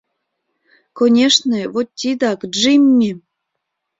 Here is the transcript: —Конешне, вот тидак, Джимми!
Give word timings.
—Конешне, 0.97 1.61
вот 1.73 1.87
тидак, 1.99 2.39
Джимми! 2.55 3.11